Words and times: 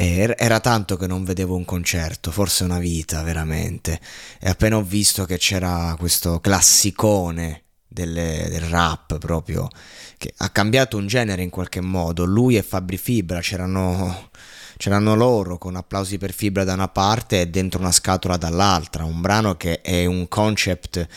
era 0.00 0.60
tanto 0.60 0.96
che 0.96 1.08
non 1.08 1.24
vedevo 1.24 1.56
un 1.56 1.64
concerto, 1.64 2.30
forse 2.30 2.62
una 2.62 2.78
vita 2.78 3.22
veramente. 3.24 4.00
E 4.38 4.48
appena 4.48 4.76
ho 4.76 4.82
visto 4.82 5.24
che 5.24 5.38
c'era 5.38 5.96
questo 5.98 6.38
classicone 6.38 7.64
delle, 7.88 8.46
del 8.48 8.60
rap 8.60 9.18
proprio, 9.18 9.68
che 10.16 10.32
ha 10.36 10.50
cambiato 10.50 10.96
un 10.98 11.08
genere 11.08 11.42
in 11.42 11.50
qualche 11.50 11.80
modo. 11.80 12.24
Lui 12.24 12.56
e 12.56 12.62
Fabri 12.62 12.96
Fibra 12.96 13.40
c'erano, 13.40 14.30
c'erano 14.76 15.16
loro 15.16 15.58
con 15.58 15.74
applausi 15.74 16.16
per 16.16 16.32
Fibra 16.32 16.62
da 16.62 16.74
una 16.74 16.88
parte 16.88 17.40
e 17.40 17.48
dentro 17.48 17.80
una 17.80 17.90
scatola 17.90 18.36
dall'altra. 18.36 19.02
Un 19.02 19.20
brano 19.20 19.56
che 19.56 19.80
è 19.80 20.06
un 20.06 20.28
concept 20.28 21.08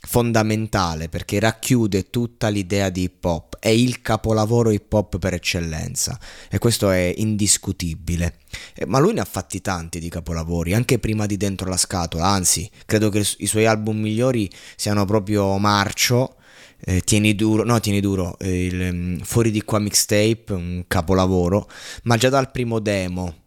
fondamentale 0.00 1.08
perché 1.08 1.40
racchiude 1.40 2.10
tutta 2.10 2.48
l'idea 2.48 2.90
di 2.90 3.02
hip 3.02 3.24
hop, 3.24 3.47
è 3.58 3.68
il 3.68 4.00
capolavoro 4.00 4.70
hip 4.70 4.92
hop 4.92 5.18
per 5.18 5.34
eccellenza 5.34 6.18
e 6.50 6.58
questo 6.58 6.90
è 6.90 7.12
indiscutibile. 7.16 8.38
Eh, 8.74 8.86
ma 8.86 8.98
lui 8.98 9.14
ne 9.14 9.20
ha 9.20 9.24
fatti 9.24 9.60
tanti 9.60 9.98
di 10.00 10.08
capolavori, 10.08 10.74
anche 10.74 10.98
prima 10.98 11.26
di 11.26 11.36
Dentro 11.36 11.68
la 11.68 11.76
scatola, 11.76 12.26
anzi, 12.26 12.68
credo 12.86 13.10
che 13.10 13.24
i 13.38 13.46
suoi 13.46 13.66
album 13.66 13.98
migliori 13.98 14.50
siano 14.76 15.04
proprio 15.04 15.56
Marcio, 15.58 16.36
eh, 16.80 17.00
Tieni 17.00 17.34
duro, 17.34 17.64
no, 17.64 17.80
Tieni 17.80 18.00
duro, 18.00 18.38
eh, 18.38 18.66
il, 18.66 18.80
um, 18.92 19.18
Fuori 19.20 19.50
di 19.50 19.62
qua 19.62 19.78
mixtape, 19.78 20.52
un 20.52 20.84
capolavoro, 20.86 21.68
ma 22.04 22.16
già 22.16 22.28
dal 22.28 22.50
primo 22.50 22.78
demo 22.78 23.46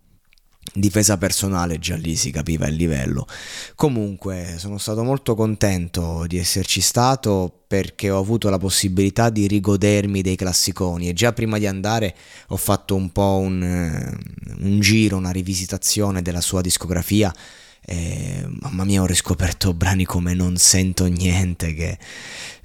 difesa 0.74 1.18
personale 1.18 1.80
già 1.80 1.96
lì 1.96 2.16
si 2.16 2.32
capiva 2.32 2.68
il 2.68 2.76
livello. 2.76 3.28
Comunque 3.76 4.56
sono 4.58 4.78
stato 4.78 5.04
molto 5.04 5.36
contento 5.36 6.26
di 6.28 6.38
esserci 6.38 6.82
stato 6.82 7.52
perché 7.68 8.10
ho 8.10 8.20
avuto 8.20 8.50
la 8.50 8.58
possibilità 8.58 9.30
di 9.30 9.48
rigodermi 9.48 10.22
dei 10.22 10.36
classiconi 10.36 11.10
e 11.10 11.14
già 11.14 11.34
prima 11.34 11.58
di 11.58 11.68
andare 11.68 12.16
ho 12.48 12.58
fatto 12.58 12.96
un 12.96 13.12
po' 13.12 13.38
un, 13.38 13.64
eh, 13.64 14.64
un 14.64 14.80
giro 14.82 15.16
una 15.18 15.32
rivisitazione 15.32 16.22
della 16.22 16.42
sua 16.42 16.60
discografia 16.62 17.34
e, 17.84 18.46
mamma 18.60 18.84
mia 18.84 19.02
ho 19.02 19.06
riscoperto 19.06 19.74
brani 19.74 20.06
come 20.06 20.34
Non 20.34 20.58
sento 20.58 21.06
niente 21.06 21.74
che 21.74 21.98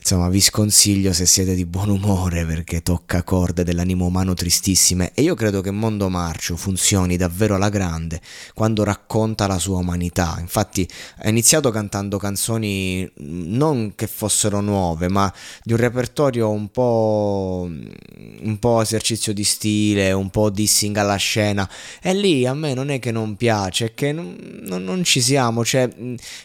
insomma 0.07 0.29
vi 0.29 0.41
sconsiglio 0.41 1.13
se 1.13 1.27
siete 1.27 1.57
di 1.57 1.67
buon 1.67 1.89
umore 1.89 2.47
perché 2.47 2.81
tocca 2.81 3.25
corde 3.25 3.65
dell'animo 3.65 4.07
umano 4.07 4.35
tristissime. 4.35 5.11
E 5.15 5.23
io 5.23 5.35
credo 5.35 5.61
che 5.61 5.73
Mondo 5.73 6.09
Marcio 6.09 6.55
funzioni 6.55 7.17
davvero 7.17 7.57
alla 7.57 7.71
grande 7.71 8.21
quando 8.55 8.85
racconta 8.85 9.49
la 9.49 9.59
sua 9.59 9.79
umanità. 9.79 10.37
Infatti 10.39 10.89
ha 11.23 11.29
iniziato 11.29 11.71
cantando 11.73 12.19
canzoni 12.19 13.11
non 13.17 13.95
che 13.97 14.07
fossero 14.07 14.61
nuove 14.61 15.09
ma 15.09 15.33
di 15.65 15.73
un 15.73 15.81
repertorio 15.81 16.51
un 16.51 16.69
po' 16.71 17.69
un 17.69 18.59
po' 18.61 18.83
esercizio 18.83 19.33
di 19.33 19.43
stile 19.43 20.13
un 20.13 20.31
po' 20.31 20.51
dissing 20.51 20.97
alla 20.99 21.17
scena. 21.17 21.69
E 22.01 22.15
lì 22.15 22.47
a 22.47 22.55
me 22.55 22.75
non 22.75 22.91
è 22.91 23.01
che 23.01 23.11
non 23.11 23.35
piace 23.35 23.87
è 23.87 23.95
che 23.95 24.13
non, 24.13 24.37
non, 24.63 25.03
ci 25.03 25.21
siamo. 25.21 25.65
Cioè 25.65 25.89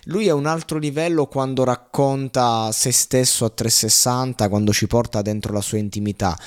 lui 0.05 0.25
è 0.25 0.31
un 0.31 0.47
altro 0.47 0.79
livello 0.79 1.28
quando 1.28 1.63
racconta 1.63 2.72
se 2.72 2.91
stesso 2.91 3.49
360 3.53 4.50
quando 4.50 4.73
ci 4.73 4.88
porta 4.88 5.22
dentro 5.22 5.53
la 5.53 5.62
sua 5.62 5.78
intimità 5.78 6.38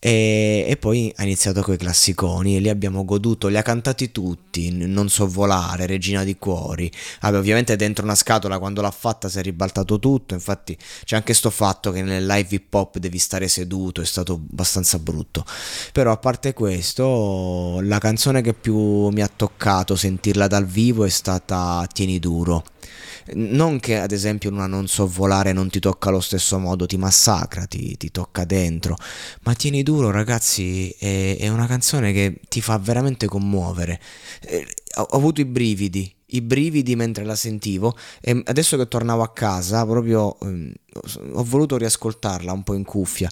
e, 0.00 0.64
e, 0.68 0.76
poi 0.76 1.12
ha 1.16 1.24
iniziato 1.24 1.60
con 1.60 1.74
i 1.74 1.76
classiconi 1.76 2.56
e 2.56 2.60
li 2.60 2.68
abbiamo 2.68 3.04
goduto, 3.04 3.48
li 3.48 3.56
ha 3.56 3.62
cantati 3.62 4.12
tutti, 4.12 4.70
Non 4.70 5.08
so 5.08 5.26
volare, 5.26 5.86
Regina 5.86 6.22
di 6.22 6.36
Cuori. 6.36 6.90
Vabbè, 7.20 7.36
ovviamente 7.36 7.74
dentro 7.74 8.04
una 8.04 8.14
scatola 8.14 8.60
quando 8.60 8.80
l'ha 8.80 8.92
fatta 8.92 9.28
si 9.28 9.38
è 9.38 9.42
ribaltato 9.42 9.98
tutto, 9.98 10.34
infatti 10.34 10.76
c'è 11.04 11.16
anche 11.16 11.34
sto 11.34 11.50
fatto 11.50 11.90
che 11.90 12.02
nel 12.02 12.24
live 12.24 12.54
hip 12.54 12.72
hop 12.72 12.98
devi 12.98 13.18
stare 13.18 13.48
seduto, 13.48 14.00
è 14.00 14.04
stato 14.04 14.34
abbastanza 14.34 14.98
brutto. 15.00 15.44
Però 15.92 16.12
a 16.12 16.16
parte 16.16 16.52
questo, 16.54 17.80
la 17.82 17.98
canzone 17.98 18.40
che 18.40 18.54
più 18.54 19.08
mi 19.08 19.22
ha 19.22 19.30
toccato 19.34 19.96
sentirla 19.96 20.46
dal 20.46 20.66
vivo 20.66 21.04
è 21.04 21.08
stata 21.08 21.84
Tieni 21.92 22.20
duro 22.20 22.64
non 23.34 23.80
che 23.80 23.98
ad 23.98 24.12
esempio 24.12 24.50
una 24.50 24.66
non 24.66 24.86
so 24.88 25.06
volare 25.06 25.52
non 25.52 25.70
ti 25.70 25.80
tocca 25.80 26.08
allo 26.08 26.20
stesso 26.20 26.58
modo, 26.58 26.86
ti 26.86 26.96
massacra, 26.96 27.66
ti, 27.66 27.96
ti 27.96 28.10
tocca 28.10 28.44
dentro, 28.44 28.96
ma 29.42 29.54
tieni 29.54 29.82
duro 29.82 30.10
ragazzi, 30.10 30.90
è, 30.98 31.36
è, 31.38 31.48
una 31.48 31.66
canzone 31.66 32.12
che 32.12 32.40
ti 32.48 32.60
fa 32.60 32.78
veramente 32.78 33.26
commuovere. 33.26 34.00
Eh, 34.42 34.66
ho, 34.96 35.02
ho 35.02 35.16
avuto 35.16 35.40
i 35.40 35.44
brividi, 35.44 36.12
i 36.26 36.40
brividi 36.40 36.96
mentre 36.96 37.24
la 37.24 37.36
sentivo 37.36 37.96
e 38.20 38.42
adesso 38.44 38.76
che 38.76 38.88
tornavo 38.88 39.22
a 39.22 39.32
casa 39.32 39.84
proprio 39.86 40.38
eh, 40.40 40.72
ho 41.32 41.44
voluto 41.44 41.76
riascoltarla 41.76 42.52
un 42.52 42.62
po' 42.62 42.74
in 42.74 42.84
cuffia 42.84 43.30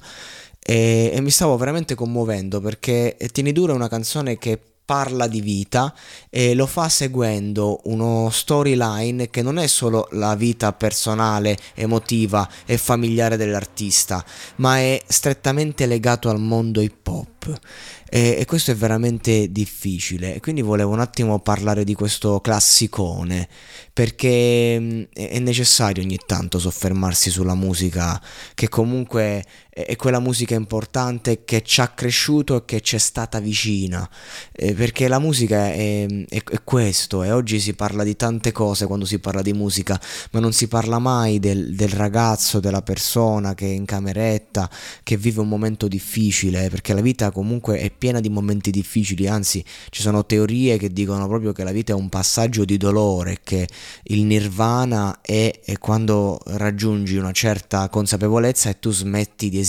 e, 0.63 1.11
e 1.13 1.21
mi 1.21 1.31
stavo 1.31 1.57
veramente 1.57 1.95
commuovendo 1.95 2.61
perché 2.61 3.17
Tieni 3.33 3.53
duro 3.53 3.73
è 3.73 3.77
una 3.77 3.89
canzone 3.89 4.39
che 4.39 4.61
parla 4.87 5.27
di 5.27 5.41
vita 5.41 5.93
e 6.31 6.55
lo 6.55 6.67
fa 6.67 6.89
seguendo 6.89 7.81
uno 7.85 8.31
storyline 8.31 9.29
che 9.29 9.43
non 9.43 9.59
è 9.59 9.67
solo 9.67 10.09
la 10.13 10.37
vita 10.37 10.73
personale, 10.73 11.59
emotiva 11.75 12.49
e 12.65 12.79
familiare 12.79 13.37
dell'artista, 13.37 14.25
ma 14.57 14.79
è 14.79 15.03
strettamente 15.07 15.87
legato 15.87 16.31
al 16.31 16.41
mondo 16.41 16.81
hip 16.81 17.07
hop. 17.07 17.61
E, 18.09 18.37
e 18.39 18.45
questo 18.45 18.71
è 18.71 18.77
veramente 18.77 19.51
difficile. 19.51 20.39
Quindi 20.41 20.63
volevo 20.63 20.93
un 20.93 21.01
attimo 21.01 21.41
parlare 21.41 21.83
di 21.83 21.95
questo 21.95 22.41
classicone 22.41 23.49
perché 23.93 24.79
mm, 24.79 25.03
è 25.13 25.39
necessario 25.41 26.05
ogni 26.05 26.19
tanto 26.25 26.61
soffermarsi 26.61 27.31
sulla 27.31 27.57
musica 27.57 28.21
che 28.55 28.69
comunque 28.69 29.45
è 29.85 29.95
quella 29.97 30.21
musica 30.21 30.55
importante 30.55 31.45
che 31.45 31.63
ci 31.63 31.83
ha 31.83 31.89
cresciuto 31.89 32.57
e 32.57 32.65
che 32.65 32.81
ci 32.81 32.97
è 32.97 32.99
stata 32.99 33.41
vicina. 33.41 34.09
Eh, 34.53 34.73
perché 34.73 35.07
la 35.07 35.19
musica 35.19 35.67
è, 35.67 36.07
è, 36.07 36.43
è, 36.43 36.65
questo 36.65 37.23
e 37.23 37.31
oggi 37.31 37.61
si 37.61 37.75
parla 37.75 38.03
di 38.03 38.17
tante 38.17 38.53
cose 38.53 38.87
quando 38.87 39.05
si 39.05 39.19
parla 39.19 39.43
di 39.43 39.53
musica 39.53 40.01
ma 40.31 40.41
non 40.41 40.55
si 40.55 40.67
parla 40.67 40.99
mai 40.99 41.39
del, 41.39 41.75
del 41.75 41.91
ragazzo 41.91 42.59
della 42.59 42.81
persona 42.81 43.53
che 43.55 43.67
è 43.67 43.71
in 43.71 43.85
cameretta 43.85 44.71
che 45.03 45.19
vive 45.19 45.41
un 45.41 45.49
momento 45.49 45.89
difficile 45.89 46.71
perché 46.71 46.95
la 46.95 47.03
vita 47.03 47.31
comunque 47.31 47.79
è 47.79 47.91
piena 47.91 48.21
di 48.21 48.31
momenti 48.31 48.71
difficili, 48.71 49.29
anzi 49.29 49.63
ci 49.91 50.01
sono 50.01 50.25
teorie 50.25 50.79
che 50.79 50.91
dicono 50.91 51.29
proprio 51.29 51.53
che 51.53 51.65
la 51.65 51.73
vita 51.73 51.93
è 51.93 51.97
un 51.97 52.09
passaggio 52.09 52.65
di 52.65 52.79
dolore, 52.79 53.41
che 53.45 53.69
il 54.05 54.25
nirvana 54.25 55.21
è, 55.21 55.61
è 55.63 55.77
quando 55.79 56.41
raggiungi 56.47 57.17
una 57.17 57.33
certa 57.33 57.91
consapevolezza 57.91 58.71
e 58.71 58.79
tu 58.79 58.91
smetti 58.91 59.51
di 59.51 59.59
esistere 59.59 59.66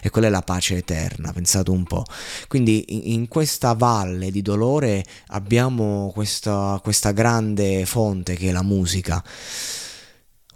e 0.00 0.10
quella 0.10 0.28
è 0.28 0.30
la 0.30 0.42
pace 0.42 0.76
eterna, 0.76 1.32
pensate 1.32 1.70
un 1.70 1.84
po'. 1.84 2.04
Quindi 2.48 3.12
in, 3.12 3.28
questa 3.28 3.74
valle 3.74 4.30
di 4.30 4.42
dolore 4.42 5.04
abbiamo 5.28 6.10
questa, 6.12 6.80
questa 6.82 7.12
grande 7.12 7.84
fonte 7.86 8.34
che 8.34 8.48
è 8.48 8.52
la 8.52 8.62
musica. 8.62 9.22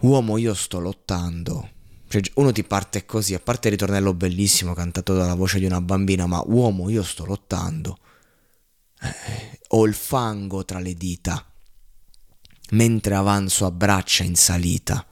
Uomo, 0.00 0.37
io 0.37 0.55
sto 0.55 0.81
lottando 0.81 1.69
cioè, 2.12 2.20
uno 2.35 2.53
ti 2.53 2.62
parte 2.62 3.06
così, 3.06 3.32
a 3.32 3.41
parte 3.41 3.69
il 3.69 3.73
ritornello 3.73 4.12
bellissimo 4.12 4.75
cantato 4.75 5.15
dalla 5.15 5.35
voce 5.35 5.58
di 5.58 5.65
una 5.65 5.81
bambina, 5.81 6.26
ma 6.26 6.43
uomo, 6.44 6.91
io 6.91 7.03
sto 7.03 7.25
lottando. 7.25 7.97
Eh, 9.00 9.61
ho 9.69 9.87
il 9.87 9.94
fango 9.94 10.62
tra 10.67 10.79
le 10.79 10.93
dita, 10.93 11.43
mentre 12.73 13.15
avanzo 13.15 13.65
a 13.65 13.70
braccia 13.70 14.25
in 14.25 14.35
salita. 14.35 15.06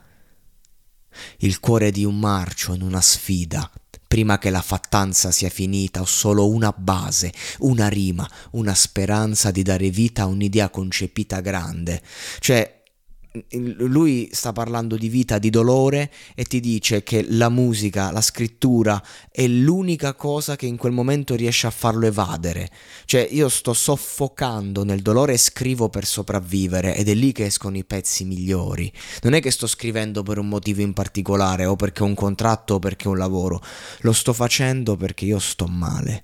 Il 1.38 1.60
cuore 1.60 1.90
di 1.90 2.04
un 2.04 2.18
marcio 2.18 2.74
in 2.74 2.82
una 2.82 3.00
sfida, 3.00 3.70
prima 4.06 4.38
che 4.38 4.50
la 4.50 4.62
fattanza 4.62 5.30
sia 5.30 5.50
finita, 5.50 6.00
ho 6.00 6.06
solo 6.06 6.48
una 6.48 6.74
base, 6.76 7.32
una 7.58 7.88
rima, 7.88 8.28
una 8.52 8.74
speranza 8.74 9.50
di 9.50 9.62
dare 9.62 9.90
vita 9.90 10.22
a 10.22 10.26
un'idea 10.26 10.68
concepita 10.68 11.40
grande. 11.40 12.02
Cioè, 12.40 12.80
lui 13.50 14.29
sta 14.32 14.53
parlando 14.53 14.97
di 14.97 15.09
vita, 15.09 15.38
di 15.38 15.50
dolore 15.50 16.11
e 16.35 16.44
ti 16.44 16.59
dice 16.59 17.03
che 17.05 17.25
la 17.29 17.49
musica, 17.49 18.11
la 18.11 18.21
scrittura 18.21 19.00
è 19.31 19.47
l'unica 19.47 20.15
cosa 20.15 20.56
che 20.56 20.67
in 20.67 20.77
quel 20.77 20.93
momento 20.93 21.37
riesce 21.37 21.67
a 21.67 21.71
farlo 21.71 22.06
evadere. 22.06 22.71
Cioè 23.05 23.27
io 23.31 23.49
sto 23.49 23.73
soffocando 23.73 24.85
nel 24.85 25.03
dolore 25.03 25.35
e 25.35 25.38
scrivo 25.38 25.88
per 25.88 26.06
sopravvivere 26.06 26.97
ed 26.97 27.09
è 27.09 27.15
lì 27.15 27.31
che 27.32 27.47
escono 27.47 27.77
i 27.77 27.85
pezzi 27.85 28.25
migliori. 28.25 28.93
Non 29.23 29.35
è 29.35 29.41
che 29.41 29.50
sto 29.50 29.69
scrivendo 29.69 30.23
per 30.23 30.38
un 30.38 30.49
motivo 30.49 30.81
in 30.82 30.93
particolare 30.93 31.67
o 31.67 31.77
perché 31.77 32.03
ho 32.03 32.06
un 32.06 32.15
contratto 32.15 32.75
o 32.75 32.79
perché 32.79 33.06
ho 33.06 33.12
un 33.12 33.19
lavoro, 33.19 33.62
lo 34.00 34.12
sto 34.12 34.32
facendo 34.32 34.97
perché 34.97 35.25
io 35.25 35.38
sto 35.38 35.67
male. 35.67 36.23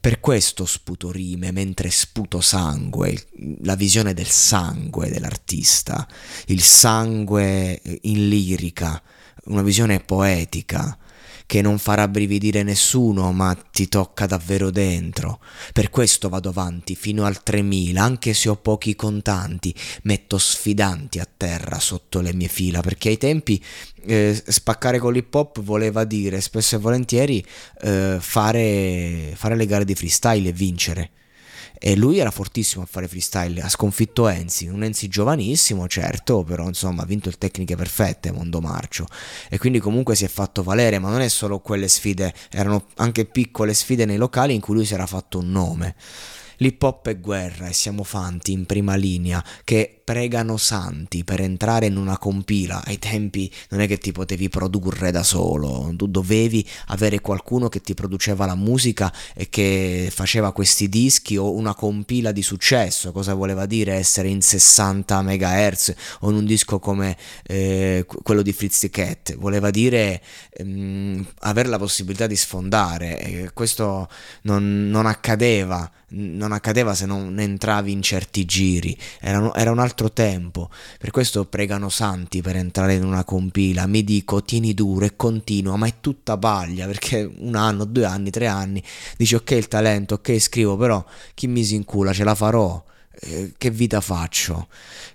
Per 0.00 0.20
questo 0.20 0.64
sputo 0.64 1.10
rime 1.10 1.50
mentre 1.50 1.90
sputo 1.90 2.40
sangue, 2.40 3.26
la 3.62 3.74
visione 3.74 4.14
del 4.14 4.28
sangue 4.28 5.10
dell'artista, 5.10 6.06
il 6.46 6.62
sangue 6.62 7.82
in 8.02 8.28
lirica, 8.28 9.02
una 9.46 9.62
visione 9.62 9.98
poetica 9.98 10.96
che 11.48 11.62
non 11.62 11.78
farà 11.78 12.06
brividire 12.08 12.62
nessuno, 12.62 13.32
ma 13.32 13.54
ti 13.54 13.88
tocca 13.88 14.26
davvero 14.26 14.70
dentro. 14.70 15.40
Per 15.72 15.88
questo 15.88 16.28
vado 16.28 16.50
avanti 16.50 16.94
fino 16.94 17.24
al 17.24 17.42
3000, 17.42 18.02
anche 18.02 18.34
se 18.34 18.50
ho 18.50 18.56
pochi 18.56 18.94
contanti, 18.94 19.74
metto 20.02 20.36
sfidanti 20.36 21.18
a 21.18 21.26
terra 21.34 21.80
sotto 21.80 22.20
le 22.20 22.34
mie 22.34 22.48
fila, 22.48 22.82
perché 22.82 23.08
ai 23.08 23.16
tempi 23.16 23.64
eh, 24.04 24.38
spaccare 24.46 24.98
con 24.98 25.14
l'hip 25.14 25.34
hop 25.34 25.62
voleva 25.62 26.04
dire 26.04 26.42
spesso 26.42 26.76
e 26.76 26.78
volentieri 26.80 27.42
eh, 27.80 28.18
fare, 28.20 29.32
fare 29.34 29.56
le 29.56 29.64
gare 29.64 29.86
di 29.86 29.94
freestyle 29.94 30.50
e 30.50 30.52
vincere 30.52 31.10
e 31.78 31.96
lui 31.96 32.18
era 32.18 32.30
fortissimo 32.30 32.82
a 32.82 32.86
fare 32.86 33.08
freestyle, 33.08 33.60
ha 33.60 33.68
sconfitto 33.68 34.28
Enzi, 34.28 34.66
un 34.66 34.82
Enzi 34.82 35.08
giovanissimo 35.08 35.86
certo, 35.86 36.42
però 36.42 36.66
insomma 36.66 37.02
ha 37.02 37.06
vinto 37.06 37.28
il 37.28 37.38
Tecniche 37.38 37.76
Perfette, 37.76 38.32
Mondo 38.32 38.60
Marcio 38.60 39.06
e 39.48 39.58
quindi 39.58 39.78
comunque 39.78 40.14
si 40.14 40.24
è 40.24 40.28
fatto 40.28 40.62
valere, 40.62 40.98
ma 40.98 41.10
non 41.10 41.20
è 41.20 41.28
solo 41.28 41.60
quelle 41.60 41.88
sfide, 41.88 42.34
erano 42.50 42.86
anche 42.96 43.24
piccole 43.24 43.74
sfide 43.74 44.04
nei 44.04 44.16
locali 44.16 44.54
in 44.54 44.60
cui 44.60 44.74
lui 44.74 44.84
si 44.84 44.94
era 44.94 45.06
fatto 45.06 45.38
un 45.38 45.50
nome. 45.50 45.94
L'hip 46.58 46.82
hop 46.82 47.08
è 47.08 47.18
guerra 47.20 47.68
e 47.68 47.72
siamo 47.72 48.02
fanti 48.02 48.50
in 48.52 48.66
prima 48.66 48.96
linea 48.96 49.44
che 49.62 49.97
pregano 50.08 50.56
santi 50.56 51.22
per 51.22 51.42
entrare 51.42 51.84
in 51.84 51.98
una 51.98 52.16
compila. 52.16 52.82
Ai 52.82 52.98
tempi 52.98 53.52
non 53.68 53.82
è 53.82 53.86
che 53.86 53.98
ti 53.98 54.10
potevi 54.10 54.48
produrre 54.48 55.10
da 55.10 55.22
solo, 55.22 55.92
tu 55.96 56.06
dovevi 56.06 56.66
avere 56.86 57.20
qualcuno 57.20 57.68
che 57.68 57.82
ti 57.82 57.92
produceva 57.92 58.46
la 58.46 58.54
musica 58.54 59.12
e 59.34 59.50
che 59.50 60.08
faceva 60.10 60.52
questi 60.52 60.88
dischi 60.88 61.36
o 61.36 61.52
una 61.52 61.74
compila 61.74 62.32
di 62.32 62.40
successo. 62.40 63.12
Cosa 63.12 63.34
voleva 63.34 63.66
dire 63.66 63.96
essere 63.96 64.28
in 64.28 64.40
60 64.40 65.20
MHz 65.20 65.94
o 66.20 66.30
in 66.30 66.36
un 66.36 66.46
disco 66.46 66.78
come 66.78 67.14
eh, 67.42 68.06
quello 68.22 68.40
di 68.40 68.54
Fritz 68.54 68.88
Cat? 68.90 69.36
Voleva 69.36 69.68
dire 69.68 70.22
ehm, 70.52 71.22
avere 71.40 71.68
la 71.68 71.78
possibilità 71.78 72.26
di 72.26 72.36
sfondare. 72.36 73.20
E 73.20 73.50
questo 73.52 74.08
non, 74.40 74.88
non 74.88 75.04
accadeva 75.04 75.92
non 76.10 76.52
accadeva 76.52 76.94
se 76.94 77.04
non 77.06 77.38
entravi 77.38 77.92
in 77.92 78.00
certi 78.00 78.44
giri, 78.44 78.96
era, 79.20 79.52
era, 79.54 79.70
un 79.70 79.78
altro 79.78 79.97
tempo, 80.06 80.70
per 80.98 81.10
questo 81.10 81.44
pregano 81.46 81.88
santi 81.88 82.40
per 82.40 82.54
entrare 82.54 82.94
in 82.94 83.04
una 83.04 83.24
compila, 83.24 83.86
mi 83.86 84.04
dico 84.04 84.42
tieni 84.42 84.72
duro 84.72 85.04
e 85.04 85.16
continua, 85.16 85.76
ma 85.76 85.88
è 85.88 85.94
tutta 86.00 86.38
paglia, 86.38 86.86
perché 86.86 87.28
un 87.38 87.56
anno, 87.56 87.84
due 87.84 88.04
anni, 88.04 88.30
tre 88.30 88.46
anni, 88.46 88.82
dici 89.16 89.34
ok 89.34 89.50
il 89.50 89.66
talento, 89.66 90.14
ok 90.14 90.38
scrivo, 90.38 90.76
però 90.76 91.04
chi 91.34 91.48
mi 91.48 91.64
si 91.64 91.74
incula 91.74 92.12
ce 92.12 92.22
la 92.22 92.36
farò, 92.36 92.82
eh, 93.20 93.54
che 93.58 93.70
vita 93.70 94.00
faccio? 94.00 94.68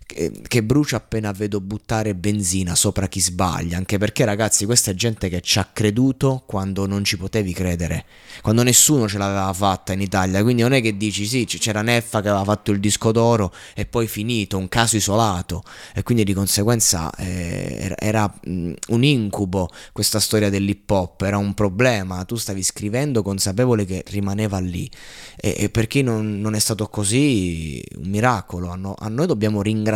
Che, 0.06 0.64
brucia 0.64 0.98
appena 0.98 1.32
vedo 1.32 1.62
buttare 1.62 2.14
benzina 2.14 2.76
sopra 2.76 3.08
chi 3.08 3.20
sbaglia, 3.20 3.78
anche 3.78 3.98
perché 3.98 4.26
ragazzi 4.26 4.66
questa 4.66 4.92
è 4.92 4.94
gente 4.94 5.30
che 5.30 5.42
ci 5.42 5.60
ha 5.60 5.70
creduto 5.72 6.44
quando 6.46 6.86
non 6.86 7.04
ci 7.04 7.18
potevi 7.18 7.54
credere, 7.54 8.06
quando 8.42 8.64
nessuno 8.64 9.08
ce 9.08 9.18
l'aveva 9.18 9.52
fatta 9.54 9.94
in 9.94 10.02
Italia, 10.02 10.44
quindi 10.44 10.62
non 10.62 10.74
è 10.74 10.82
che 10.82 10.98
dici 10.98 11.26
sì, 11.26 11.46
c'era 11.46 11.82
Neffa 11.82 12.22
che 12.22 12.28
aveva 12.28 12.44
fatto 12.44 12.72
il 12.72 12.80
disco 12.80 13.12
d'oro 13.12 13.54
e 13.74 13.86
poi 13.86 14.08
finito, 14.08 14.58
un 14.58 14.68
caso 14.68 14.98
isolato. 14.98 15.64
E 15.96 16.04
quindi 16.04 16.24
di 16.24 16.34
conseguenza 16.34 17.10
eh, 17.16 17.96
era 17.98 18.32
mh, 18.44 18.74
un 18.90 19.04
incubo 19.04 19.70
questa 19.94 20.20
storia 20.20 20.50
dell'hip 20.50 20.90
hop, 20.90 21.22
era 21.22 21.38
un 21.38 21.54
problema, 21.54 22.26
tu 22.26 22.36
stavi 22.36 22.62
scrivendo 22.62 23.22
consapevole 23.22 23.86
che 23.86 24.04
rimaneva 24.08 24.60
lì. 24.60 24.90
E, 25.38 25.56
e 25.58 25.70
per 25.70 25.88
chi 25.88 26.02
non, 26.02 26.40
non 26.42 26.56
è 26.56 26.60
stato 26.60 26.88
così? 26.88 27.82
Un 27.96 28.10
miracolo, 28.10 28.72
a, 28.72 28.96
a 28.98 29.08
noi 29.08 29.28
dobbiamo 29.28 29.62
ringraziare 29.62 29.93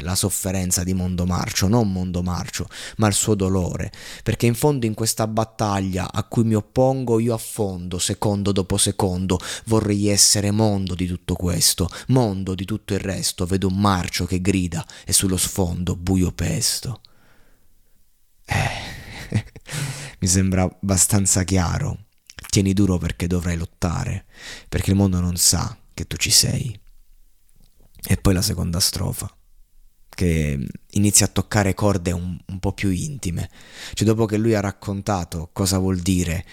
la 0.00 0.14
sofferenza 0.14 0.82
di 0.82 0.94
Mondo 0.94 1.26
Marcio, 1.26 1.68
non 1.68 1.92
Mondo 1.92 2.22
Marcio, 2.22 2.66
ma 2.96 3.06
il 3.06 3.14
suo 3.14 3.34
dolore, 3.34 3.92
perché 4.22 4.46
in 4.46 4.54
fondo 4.54 4.86
in 4.86 4.94
questa 4.94 5.26
battaglia 5.26 6.10
a 6.12 6.24
cui 6.24 6.44
mi 6.44 6.54
oppongo 6.54 7.18
io 7.18 7.34
affondo, 7.34 7.98
secondo 7.98 8.52
dopo 8.52 8.76
secondo, 8.76 9.38
vorrei 9.66 10.08
essere 10.08 10.50
mondo 10.50 10.94
di 10.94 11.06
tutto 11.06 11.34
questo, 11.34 11.88
mondo 12.08 12.54
di 12.54 12.64
tutto 12.64 12.94
il 12.94 13.00
resto, 13.00 13.46
vedo 13.46 13.68
un 13.68 13.78
marcio 13.78 14.24
che 14.24 14.40
grida 14.40 14.84
e 15.04 15.12
sullo 15.12 15.36
sfondo 15.36 15.96
buio 15.96 16.32
pesto. 16.32 17.00
Eh, 18.44 19.44
mi 20.20 20.28
sembra 20.28 20.62
abbastanza 20.62 21.44
chiaro. 21.44 22.06
Tieni 22.48 22.72
duro 22.72 22.98
perché 22.98 23.26
dovrai 23.26 23.56
lottare, 23.56 24.24
perché 24.68 24.90
il 24.90 24.96
mondo 24.96 25.20
non 25.20 25.36
sa 25.36 25.76
che 25.92 26.06
tu 26.06 26.16
ci 26.16 26.30
sei. 26.30 26.78
E 28.06 28.16
poi 28.16 28.34
la 28.34 28.42
seconda 28.42 28.80
strofa, 28.80 29.30
che 30.08 30.66
inizia 30.90 31.26
a 31.26 31.30
toccare 31.30 31.74
corde 31.74 32.12
un, 32.12 32.38
un 32.46 32.58
po' 32.58 32.72
più 32.72 32.90
intime. 32.90 33.50
Cioè 33.94 34.06
dopo 34.06 34.26
che 34.26 34.36
lui 34.36 34.54
ha 34.54 34.60
raccontato 34.60 35.50
cosa 35.52 35.78
vuol 35.78 35.98
dire 35.98 36.44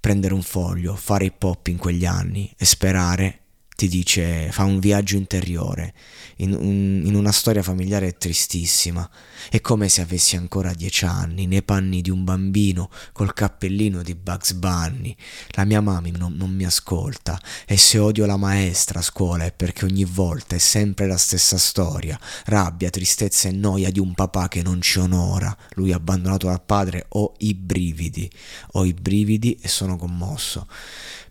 prendere 0.00 0.34
un 0.34 0.42
foglio, 0.42 0.96
fare 0.96 1.26
hip 1.26 1.42
hop 1.42 1.68
in 1.68 1.76
quegli 1.76 2.04
anni 2.04 2.52
e 2.56 2.64
sperare 2.64 3.41
ti 3.74 3.88
dice, 3.88 4.50
fa 4.52 4.64
un 4.64 4.78
viaggio 4.78 5.16
interiore 5.16 5.94
in, 6.36 6.52
un, 6.52 7.02
in, 7.04 7.14
una 7.14 7.32
storia 7.32 7.62
familiare 7.62 8.16
tristissima. 8.16 9.08
È 9.48 9.60
come 9.60 9.88
se 9.88 10.02
avessi 10.02 10.36
ancora 10.36 10.72
dieci 10.72 11.04
anni, 11.04 11.46
nei 11.46 11.62
panni 11.62 12.00
di 12.00 12.10
un 12.10 12.24
bambino, 12.24 12.90
col 13.12 13.32
cappellino 13.32 14.02
di 14.02 14.14
Bugs 14.14 14.52
Bunny. 14.52 15.14
La 15.50 15.64
mia 15.64 15.80
mamma 15.80 16.08
non, 16.16 16.34
non 16.34 16.54
mi 16.54 16.64
ascolta 16.64 17.40
e 17.66 17.76
se 17.76 17.98
odio 17.98 18.26
la 18.26 18.36
maestra 18.36 19.00
a 19.00 19.02
scuola 19.02 19.44
è 19.44 19.52
perché 19.52 19.84
ogni 19.84 20.04
volta 20.04 20.54
è 20.54 20.58
sempre 20.58 21.06
la 21.06 21.16
stessa 21.16 21.58
storia. 21.58 22.18
Rabbia, 22.44 22.90
tristezza 22.90 23.48
e 23.48 23.52
noia 23.52 23.90
di 23.90 23.98
un 23.98 24.14
papà 24.14 24.48
che 24.48 24.62
non 24.62 24.80
ci 24.80 24.98
onora. 24.98 25.56
Lui 25.74 25.92
abbandonato 25.92 26.46
dal 26.46 26.62
padre, 26.62 27.06
ho 27.08 27.34
i 27.38 27.54
brividi. 27.54 28.30
Ho 28.72 28.84
i 28.84 28.94
brividi 28.94 29.58
e 29.60 29.68
sono 29.68 29.96
commosso. 29.96 30.66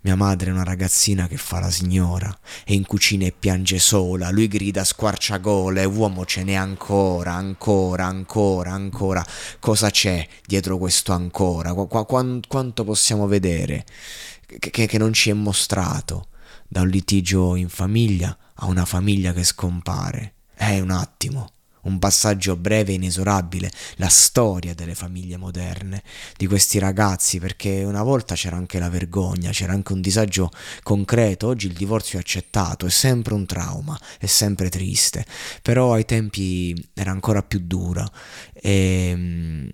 Mia 0.03 0.15
madre 0.15 0.49
è 0.49 0.53
una 0.53 0.63
ragazzina 0.63 1.27
che 1.27 1.37
fa 1.37 1.59
la 1.59 1.69
signora, 1.69 2.35
è 2.65 2.71
in 2.71 2.87
cucina 2.87 3.25
e 3.25 3.31
piange 3.31 3.77
sola, 3.77 4.31
lui 4.31 4.47
grida 4.47 4.83
squarciagole, 4.83 5.85
uomo 5.85 6.25
ce 6.25 6.43
n'è 6.43 6.55
ancora, 6.55 7.33
ancora, 7.33 8.07
ancora, 8.07 8.71
ancora. 8.71 9.23
Cosa 9.59 9.91
c'è 9.91 10.27
dietro 10.43 10.79
questo 10.79 11.11
ancora? 11.11 11.75
Qu- 11.75 11.87
qu- 11.87 12.47
quanto 12.47 12.83
possiamo 12.83 13.27
vedere 13.27 13.85
che, 14.59 14.87
che 14.87 14.97
non 14.97 15.13
ci 15.13 15.29
è 15.29 15.33
mostrato? 15.33 16.29
Da 16.67 16.81
un 16.81 16.87
litigio 16.87 17.55
in 17.55 17.69
famiglia 17.69 18.35
a 18.55 18.65
una 18.65 18.85
famiglia 18.85 19.33
che 19.33 19.43
scompare. 19.43 20.33
È 20.55 20.79
un 20.79 20.89
attimo 20.89 21.49
un 21.83 21.99
passaggio 21.99 22.55
breve 22.55 22.91
e 22.91 22.95
inesorabile, 22.95 23.71
la 23.95 24.07
storia 24.07 24.73
delle 24.73 24.95
famiglie 24.95 25.37
moderne, 25.37 26.03
di 26.37 26.47
questi 26.47 26.79
ragazzi, 26.79 27.39
perché 27.39 27.83
una 27.83 28.03
volta 28.03 28.35
c'era 28.35 28.55
anche 28.55 28.79
la 28.79 28.89
vergogna, 28.89 29.51
c'era 29.51 29.73
anche 29.73 29.93
un 29.93 30.01
disagio 30.01 30.51
concreto, 30.83 31.47
oggi 31.47 31.67
il 31.67 31.73
divorzio 31.73 32.17
è 32.17 32.21
accettato, 32.21 32.85
è 32.85 32.89
sempre 32.89 33.33
un 33.33 33.45
trauma, 33.45 33.99
è 34.19 34.25
sempre 34.25 34.69
triste, 34.69 35.25
però 35.61 35.93
ai 35.93 36.05
tempi 36.05 36.89
era 36.93 37.11
ancora 37.11 37.41
più 37.43 37.59
dura 37.63 38.09
e, 38.53 39.69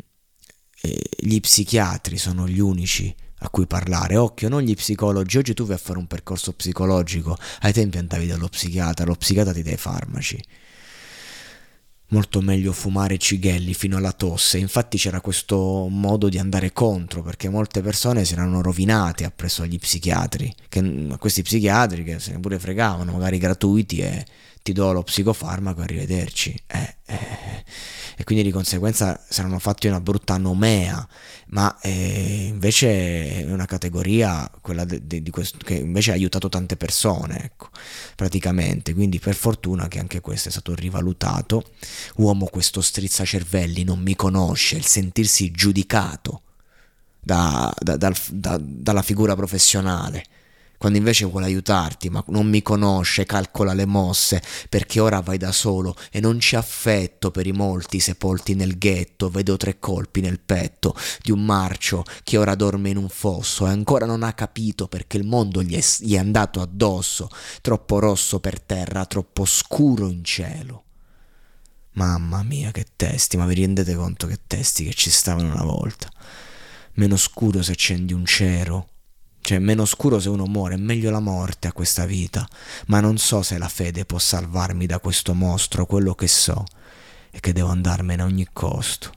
e 0.82 1.10
gli 1.20 1.40
psichiatri 1.40 2.18
sono 2.18 2.48
gli 2.48 2.60
unici 2.60 3.16
a 3.40 3.50
cui 3.50 3.68
parlare. 3.68 4.18
Occhio, 4.18 4.50
non 4.50 4.62
gli 4.62 4.74
psicologi. 4.76 5.38
Oggi 5.38 5.54
tu 5.54 5.66
vai 5.66 5.76
a 5.76 5.80
fare 5.80 6.00
un 6.00 6.08
percorso 6.08 6.54
psicologico. 6.54 7.38
Ai 7.62 7.74
tempi 7.74 7.98
andavi 7.98 8.28
dallo 8.28 8.48
psichiatra, 8.48 9.06
lo 9.06 9.16
psichiatra 9.16 9.54
ti 9.54 9.64
dà 9.64 9.72
i 9.72 9.78
farmaci. 9.78 10.44
Molto 12.10 12.42
meglio 12.42 12.72
fumare 12.72 13.18
cighelli 13.18 13.74
fino 13.74 13.98
alla 13.98 14.12
tosse. 14.12 14.58
Infatti 14.58 14.98
c'era 14.98 15.22
questo 15.22 15.88
modo 15.90 16.30
di 16.30 16.38
andare 16.38 16.72
contro, 16.72 17.22
perché 17.22 17.50
molte 17.50 17.82
persone 17.82 18.26
si 18.26 18.34
erano 18.34 18.62
rovinate 18.62 19.26
appresso 19.26 19.64
agli 19.64 19.80
psichiatri, 19.80 20.54
che, 20.70 21.08
questi 21.20 21.42
psichiatri 21.42 22.04
che 22.04 22.20
se 22.20 22.32
ne 22.32 22.40
pure 22.40 22.60
fregavano, 22.60 23.12
magari 23.12 23.38
gratuiti 23.38 24.00
e 24.00 24.26
ti 24.62 24.74
do 24.74 24.92
lo 24.92 25.04
psicofarmaco, 25.04 25.82
arrivederci. 25.82 26.64
Eh, 26.68 26.96
eh. 27.06 27.64
E 28.20 28.24
quindi 28.24 28.44
di 28.44 28.52
conseguenza 28.52 29.24
saranno 29.30 29.60
fatti 29.60 29.86
una 29.86 30.02
brutta 30.02 30.38
nomea, 30.38 31.08
ma 31.50 31.80
eh, 31.82 32.48
invece 32.48 33.46
è 33.46 33.52
una 33.52 33.68
categoria, 33.68 34.50
quella 34.60 34.86
de, 34.86 35.06
de, 35.06 35.22
di 35.22 35.30
questo, 35.30 35.60
che 35.60 35.76
invece 35.76 36.10
ha 36.10 36.14
aiutato 36.16 36.50
tante 36.50 36.78
persone, 36.78 37.44
ecco, 37.44 37.70
praticamente. 38.16 38.96
Quindi 38.96 39.20
per 39.20 39.36
fortuna 39.36 39.88
che 39.88 40.00
anche 40.00 40.20
questo 40.20 40.48
è 40.48 40.52
stato 40.52 40.74
rivalutato. 40.74 41.64
Uomo 42.16 42.48
questo 42.48 42.82
strizzacervelli 42.82 43.84
non 43.84 44.00
mi 44.00 44.16
conosce, 44.16 44.78
il 44.78 44.86
sentirsi 44.86 45.52
giudicato 45.52 46.42
da, 47.20 47.72
da, 47.78 47.98
da, 48.32 48.60
dalla 48.60 49.02
figura 49.04 49.36
professionale 49.36 50.24
quando 50.78 50.98
invece 50.98 51.26
vuole 51.26 51.48
aiutarti, 51.48 52.10
ma 52.10 52.24
non 52.28 52.48
mi 52.48 52.62
conosce, 52.62 53.26
calcola 53.26 53.74
le 53.74 53.86
mosse, 53.86 54.42
perché 54.70 55.00
ora 55.00 55.22
vai 55.22 55.38
da 55.38 55.52
solo 55.52 55.96
e 56.12 56.20
non 56.20 56.38
c'è 56.38 56.58
affetto 56.58 57.32
per 57.32 57.48
i 57.48 57.52
molti 57.52 58.00
sepolti 58.00 58.54
nel 58.54 58.78
ghetto, 58.78 59.30
vedo 59.30 59.58
tre 59.58 59.80
colpi 59.80 60.22
nel 60.22 60.40
petto 60.40 60.96
di 61.22 61.32
un 61.32 61.44
marcio 61.44 62.04
che 62.24 62.38
ora 62.38 62.56
dorme 62.56 62.90
in 62.90 62.98
un 62.98 63.10
fosso 63.10 63.66
e 63.66 63.70
ancora 63.70 64.06
non 64.06 64.24
ha 64.24 64.34
capito 64.34 64.88
perché 64.88 65.18
il 65.18 65.26
mondo 65.26 65.64
gli 65.64 65.76
è, 65.76 65.84
gli 66.00 66.14
è 66.14 66.20
andato 66.20 66.62
addosso, 66.62 67.30
troppo 67.62 68.00
rosso 68.00 68.40
per 68.40 68.62
terra, 68.62 69.06
troppo 69.06 69.46
scuro 69.46 70.08
in 70.08 70.24
cielo. 70.24 70.84
Mamma 71.94 72.44
mia, 72.44 72.70
che 72.72 72.86
testi, 72.96 73.38
ma 73.38 73.48
vi 73.48 73.56
rendete 73.56 73.96
conto 73.96 74.28
che 74.28 74.42
testi 74.46 74.84
che 74.84 74.94
ci 74.94 75.10
stavano 75.10 75.52
una 75.52 75.64
volta? 75.64 76.08
Meno 76.94 77.18
scuro 77.18 77.64
se 77.64 77.72
accendi 77.72 78.14
un 78.14 78.24
cero 78.26 78.90
cioè, 79.48 79.60
meno 79.60 79.86
scuro 79.86 80.20
se 80.20 80.28
uno 80.28 80.46
muore, 80.46 80.76
meglio 80.76 81.10
la 81.10 81.22
morte 81.22 81.70
a 81.70 81.72
questa 81.72 82.06
vita. 82.06 82.46
Ma 82.88 83.00
non 83.00 83.18
so 83.18 83.42
se 83.44 83.58
la 83.58 83.70
fede 83.70 84.04
può 84.04 84.20
salvarmi 84.20 84.86
da 84.86 85.00
questo 85.00 85.34
mostro. 85.34 85.86
Quello 85.86 86.14
che 86.16 86.28
so 86.28 86.66
è 87.32 87.40
che 87.40 87.54
devo 87.54 87.70
andarmene 87.70 88.24
a 88.24 88.26
ogni 88.26 88.46
costo. 88.52 89.10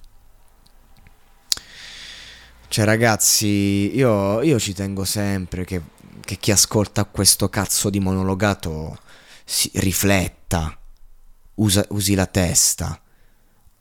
Cioè, 2.69 2.85
ragazzi, 2.85 3.91
io, 3.93 4.41
io 4.43 4.61
ci 4.61 4.73
tengo 4.73 5.05
sempre 5.05 5.65
che, 5.65 5.83
che, 6.21 6.37
chi 6.37 6.53
ascolta 6.53 7.07
questo 7.07 7.49
cazzo 7.49 7.91
di 7.91 7.99
monologato 7.99 9.01
si, 9.45 9.69
rifletta, 9.75 10.79
usa, 11.55 11.85
usi 11.89 12.15
la 12.15 12.27
testa. 12.27 13.01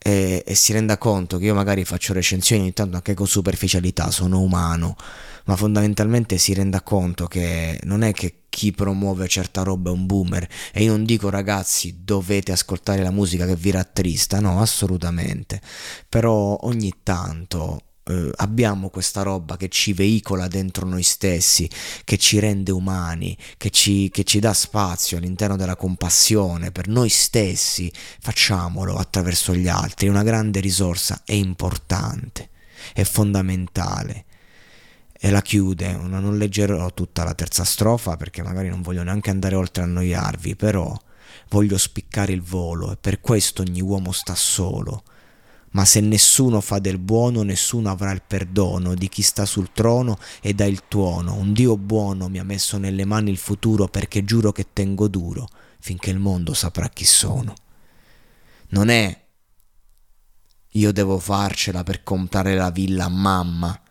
E, 0.02 0.44
e, 0.46 0.56
si 0.56 0.72
renda 0.72 0.98
conto 0.98 1.38
che 1.38 1.46
io 1.46 1.54
magari 1.54 1.84
faccio 1.84 2.14
recensioni 2.14 2.62
ogni 2.62 2.74
tanto 2.74 2.96
anche 2.96 3.14
con 3.14 3.28
superficialità, 3.28 4.12
sono 4.12 4.40
umano, 4.40 4.96
ma 5.46 5.56
fondamentalmente 5.58 6.38
si 6.38 6.54
renda 6.54 6.82
conto 6.82 7.28
che 7.28 7.80
non 7.84 8.04
è 8.04 8.14
che 8.14 8.44
chi 8.50 8.72
promuove 8.72 9.28
certa 9.28 9.62
roba 9.64 9.90
è 9.90 9.94
un 9.94 10.06
boomer. 10.06 10.48
E 10.74 10.84
io 10.84 10.92
non 10.92 11.04
dico 11.04 11.30
ragazzi 11.30 12.00
dovete 12.04 12.52
ascoltare 12.52 13.04
la 13.04 13.12
musica 13.12 13.46
che 13.46 13.56
vi 13.56 13.72
rattrista, 13.72 14.40
no, 14.40 14.62
assolutamente, 14.62 15.62
però 16.08 16.58
ogni 16.62 16.94
tanto 17.04 17.89
eh, 18.10 18.32
abbiamo 18.38 18.90
questa 18.90 19.22
roba 19.22 19.56
che 19.56 19.70
ci 19.70 19.94
veicola 19.94 20.48
dentro 20.48 20.86
noi 20.88 21.04
stessi, 21.04 21.70
che 22.04 22.18
ci 22.18 22.40
rende 22.40 22.72
umani, 22.72 23.38
che 23.58 23.70
ci, 23.70 24.10
che 24.10 24.24
ci 24.24 24.40
dà 24.40 24.54
spazio 24.54 25.18
all'interno 25.18 25.56
della 25.56 25.76
compassione 25.76 26.72
per 26.72 26.88
noi 26.88 27.10
stessi, 27.10 27.92
facciamolo 28.20 28.96
attraverso 28.96 29.54
gli 29.54 29.68
altri, 29.68 30.08
è 30.08 30.10
una 30.10 30.24
grande 30.24 30.60
risorsa, 30.60 31.22
è 31.24 31.34
importante, 31.34 32.50
è 32.94 33.04
fondamentale 33.04 34.26
e 35.20 35.30
la 35.30 35.42
chiude. 35.42 35.92
Non 35.96 36.38
leggerò 36.38 36.92
tutta 36.94 37.24
la 37.24 37.36
terza 37.36 37.64
strofa 37.64 38.18
perché 38.18 38.42
magari 38.42 38.70
non 38.70 38.82
voglio 38.82 39.04
neanche 39.04 39.30
andare 39.30 39.56
oltre 39.56 39.84
a 39.84 39.86
annoiarvi, 39.86 40.56
però 40.56 40.98
voglio 41.50 41.78
spiccare 41.78 42.32
il 42.32 42.42
volo 42.42 42.92
e 42.92 42.98
per 42.98 43.20
questo 43.22 43.62
ogni 43.62 43.82
uomo 43.82 44.12
sta 44.12 44.34
solo. 44.34 45.04
Ma 45.72 45.86
se 45.86 46.00
nessuno 46.02 46.62
fa 46.62 46.80
del 46.80 46.98
buono, 46.98 47.44
nessuno 47.44 47.90
avrà 47.90 48.12
il 48.12 48.24
perdono 48.26 48.96
di 48.96 49.08
chi 49.08 49.22
sta 49.22 49.46
sul 49.46 49.72
trono 49.72 50.18
e 50.42 50.54
dà 50.54 50.66
il 50.66 50.84
tuono. 50.88 51.36
Un 51.36 51.54
Dio 51.54 51.78
buono 51.78 52.28
mi 52.28 52.40
ha 52.40 52.44
messo 52.44 52.78
nelle 52.78 53.06
mani 53.06 53.30
il 53.30 53.38
futuro 53.38 53.88
perché 53.88 54.24
giuro 54.24 54.52
che 54.52 54.68
tengo 54.74 55.08
duro 55.08 55.48
finché 55.80 56.10
il 56.10 56.20
mondo 56.20 56.54
saprà 56.54 56.90
chi 56.90 57.06
sono. 57.06 57.54
Non 58.70 58.90
è 58.90 59.26
io 60.74 60.92
devo 60.92 61.18
farcela 61.20 61.84
per 61.84 62.04
comprare 62.04 62.56
la 62.56 62.70
villa 62.70 63.06
a 63.06 63.10
mamma 63.10 63.82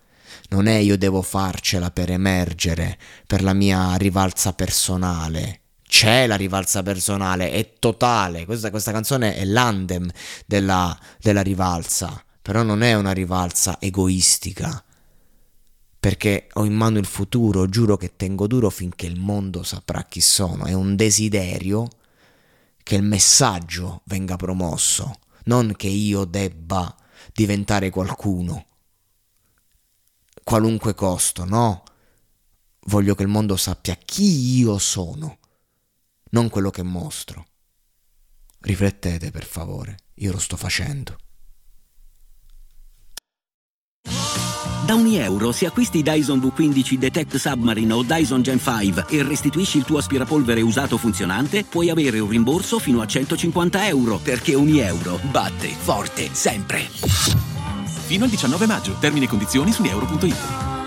non 0.51 0.67
è 0.67 0.77
io 0.77 0.97
devo 0.97 1.21
farcela 1.23 1.91
per 1.91 2.11
emergere, 2.11 2.99
per 3.27 3.43
la 3.43 3.53
mia 3.53 3.95
rivalsa 3.97 4.55
personale. 4.55 5.58
C'è 5.89 6.29
la 6.29 6.37
rivalsa 6.37 6.85
personale, 6.85 7.51
è 7.51 7.73
totale. 7.81 8.45
Questa, 8.45 8.71
questa 8.71 8.93
canzone 8.93 9.35
è 9.35 9.45
l'andem 9.45 10.09
della, 10.47 10.97
della 11.19 11.43
rivalsa, 11.43 12.23
però 12.41 12.63
non 12.63 12.83
è 12.83 12.95
una 12.95 13.11
rivalsa 13.11 13.79
egoistica. 13.81 14.85
Perché 15.99 16.47
ho 16.53 16.65
in 16.65 16.75
mano 16.75 16.99
il 16.99 17.07
futuro, 17.07 17.67
giuro 17.67 17.97
che 17.97 18.15
tengo 18.15 18.47
duro 18.47 18.71
finché 18.71 19.07
il 19.07 19.19
mondo 19.19 19.65
saprà 19.65 20.05
chi 20.05 20.21
sono. 20.21 20.67
È 20.67 20.73
un 20.73 20.95
desiderio 20.95 21.89
che 22.85 22.95
il 22.95 23.03
messaggio 23.03 24.03
venga 24.05 24.37
promosso, 24.37 25.19
non 25.47 25.75
che 25.77 25.89
io 25.89 26.25
debba 26.25 26.95
diventare 27.33 27.91
qualcuno 27.91 28.67
qualunque 30.49 30.95
costo, 30.95 31.45
no. 31.45 31.83
Voglio 32.87 33.15
che 33.15 33.23
il 33.23 33.29
mondo 33.29 33.55
sappia 33.59 33.95
chi 34.03 34.57
io 34.57 34.79
sono, 34.79 35.38
non 36.31 36.49
quello 36.49 36.71
che 36.71 36.83
mostro. 36.83 37.47
Riflettete 38.61 39.31
per 39.31 39.45
favore, 39.45 39.97
io 40.15 40.33
lo 40.33 40.39
sto 40.39 40.57
facendo. 40.57 41.17
Da 44.89 44.95
ogni 44.95 45.19
euro, 45.19 45.53
se 45.53 45.67
acquisti 45.67 46.03
Dyson 46.03 46.39
V15 46.39 46.95
Detect 46.95 47.37
Submarine 47.37 47.93
o 47.93 48.03
Dyson 48.03 48.41
Gen 48.41 48.59
5 48.59 49.05
e 49.11 49.23
restituisci 49.23 49.77
il 49.77 49.85
tuo 49.85 49.99
aspirapolvere 49.99 50.63
usato 50.63 50.97
funzionante, 50.97 51.65
puoi 51.65 51.91
avere 51.91 52.21
un 52.21 52.31
rimborso 52.31 52.79
fino 52.79 53.03
a 53.03 53.07
150 53.07 53.87
euro, 53.87 54.17
perché 54.17 54.55
ogni 54.55 54.79
euro 54.79 55.21
batte 55.31 55.69
forte 55.69 56.31
sempre. 56.33 56.89
Fino 58.07 58.25
al 58.25 58.31
19 58.31 58.65
maggio. 58.65 58.97
Termini 58.99 59.27
e 59.27 59.29
condizioni 59.29 59.73
su 59.73 59.85
euro.it. 59.85 60.78